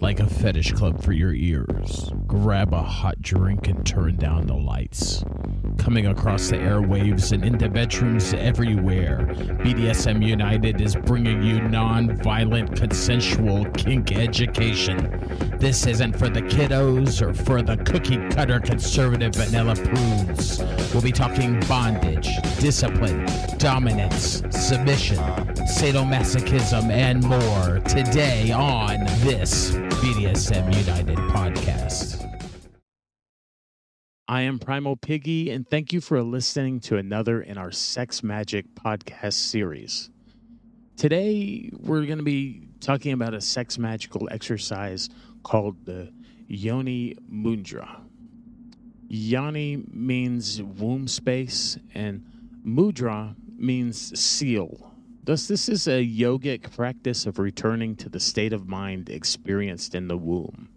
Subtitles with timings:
[0.00, 2.10] like a fetish club for your ears.
[2.26, 5.24] Grab a hot drink and turn down the lights.
[5.78, 9.20] Coming across the airwaves and into bedrooms everywhere,
[9.62, 15.55] BDSM United is bringing you non violent consensual kink education.
[15.58, 20.58] This isn't for the kiddos or for the cookie cutter conservative vanilla prudes.
[20.92, 22.28] We'll be talking bondage,
[22.58, 23.24] discipline,
[23.56, 32.22] dominance, submission, sadomasochism, and more today on this BDSM United podcast.
[34.28, 38.66] I am Primal Piggy, and thank you for listening to another in our Sex Magic
[38.74, 40.10] podcast series.
[40.96, 45.10] Today, we're going to be talking about a sex magical exercise
[45.42, 46.10] called the
[46.48, 48.00] Yoni Mudra.
[49.06, 52.24] Yoni means womb space, and
[52.66, 54.94] Mudra means seal.
[55.22, 60.08] Thus, this is a yogic practice of returning to the state of mind experienced in
[60.08, 60.70] the womb.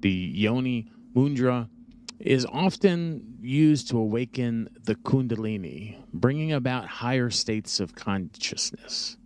[0.00, 1.70] The Yoni Mudra
[2.18, 9.16] is often used to awaken the Kundalini, bringing about higher states of consciousness.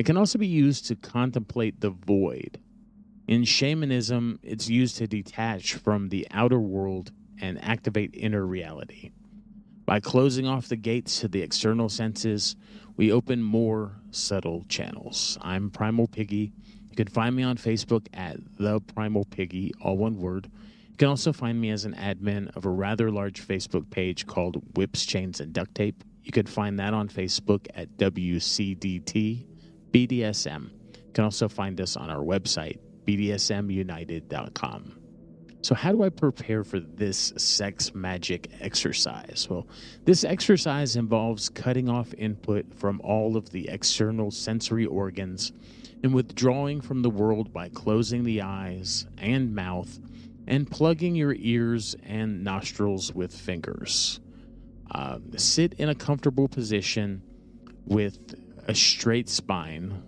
[0.00, 2.58] It can also be used to contemplate the void.
[3.28, 9.10] In shamanism, it's used to detach from the outer world and activate inner reality.
[9.84, 12.56] By closing off the gates to the external senses,
[12.96, 15.36] we open more subtle channels.
[15.42, 16.54] I'm Primal Piggy.
[16.88, 20.48] You can find me on Facebook at The Primal Piggy, all one word.
[20.88, 24.62] You can also find me as an admin of a rather large Facebook page called
[24.78, 26.02] Whips, Chains, and Duct Tape.
[26.22, 29.44] You can find that on Facebook at WCDT
[29.92, 30.70] BDSM.
[30.94, 34.96] You can also find us on our website, BDSMUnited.com.
[35.62, 39.46] So, how do I prepare for this sex magic exercise?
[39.50, 39.66] Well,
[40.04, 45.52] this exercise involves cutting off input from all of the external sensory organs
[46.02, 49.98] and withdrawing from the world by closing the eyes and mouth
[50.46, 54.18] and plugging your ears and nostrils with fingers.
[54.92, 57.22] Uh, sit in a comfortable position
[57.84, 58.34] with
[58.66, 60.02] a straight spine.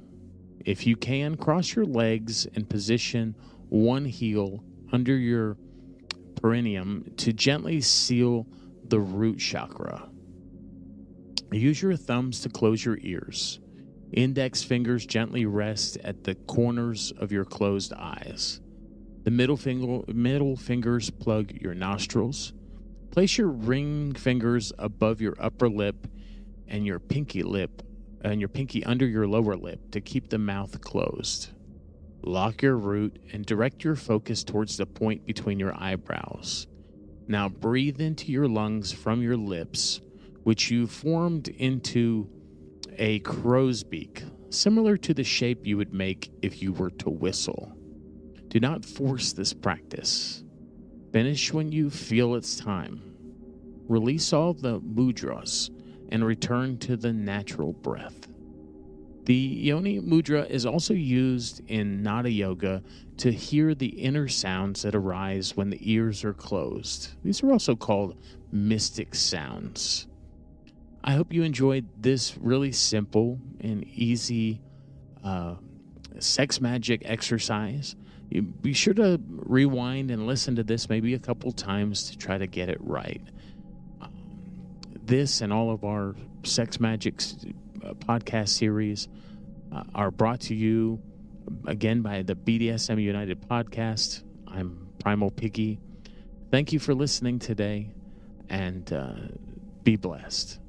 [0.64, 3.34] If you can, cross your legs and position
[3.68, 5.56] one heel under your
[6.40, 8.46] perineum to gently seal
[8.84, 10.08] the root chakra.
[11.50, 13.60] Use your thumbs to close your ears.
[14.12, 18.60] Index fingers gently rest at the corners of your closed eyes.
[19.24, 22.52] The middle finger middle fingers plug your nostrils.
[23.10, 26.06] Place your ring fingers above your upper lip
[26.66, 27.82] and your pinky lip
[28.22, 31.50] and your pinky under your lower lip to keep the mouth closed.
[32.22, 36.68] Lock your root and direct your focus towards the point between your eyebrows.
[37.26, 40.00] Now breathe into your lungs from your lips,
[40.44, 42.28] which you formed into
[42.96, 47.76] a crow's beak, similar to the shape you would make if you were to whistle.
[48.48, 50.44] Do not force this practice.
[51.12, 53.02] Finish when you feel it's time.
[53.88, 55.70] Release all the mudras
[56.12, 58.28] and return to the natural breath.
[59.24, 62.82] The Yoni Mudra is also used in Nada Yoga
[63.16, 67.14] to hear the inner sounds that arise when the ears are closed.
[67.24, 68.16] These are also called
[68.52, 70.06] mystic sounds.
[71.02, 74.60] I hope you enjoyed this really simple and easy
[75.24, 75.54] uh,
[76.18, 77.96] sex magic exercise.
[78.60, 82.46] Be sure to rewind and listen to this maybe a couple times to try to
[82.46, 83.22] get it right.
[85.04, 86.14] This and all of our
[86.44, 87.36] sex magics
[87.84, 89.08] uh, podcast series
[89.72, 91.00] uh, are brought to you
[91.66, 94.22] again by the BDSM United podcast.
[94.46, 95.80] I'm Primal Piggy.
[96.50, 97.90] Thank you for listening today
[98.48, 99.14] and uh,
[99.82, 100.60] be blessed.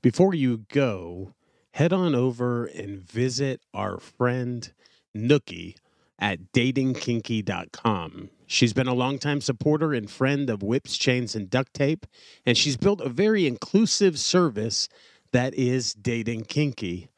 [0.00, 1.34] Before you go,
[1.72, 4.72] head on over and visit our friend
[5.16, 5.74] Nookie
[6.18, 8.30] at datingkinky.com.
[8.46, 12.06] She's been a longtime supporter and friend of Whips, Chains, and Duct Tape,
[12.44, 14.88] and she's built a very inclusive service
[15.32, 17.08] that is Dating Kinky.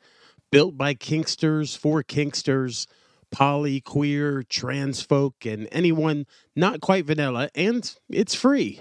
[0.51, 2.87] Built by Kinksters for Kinksters,
[3.31, 8.81] poly, queer, trans folk, and anyone not quite vanilla, and it's free.